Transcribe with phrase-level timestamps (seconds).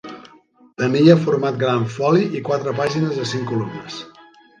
[0.83, 4.01] Tenia format gran foli i quatre pàgines a cinc columnes.